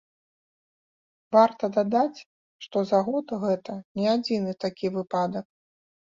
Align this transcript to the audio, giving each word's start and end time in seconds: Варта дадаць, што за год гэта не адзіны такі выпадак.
Варта 1.37 1.65
дадаць, 1.75 2.19
што 2.67 2.77
за 2.93 2.99
год 3.11 3.35
гэта 3.45 3.77
не 4.01 4.09
адзіны 4.17 4.51
такі 4.67 4.95
выпадак. 4.99 5.47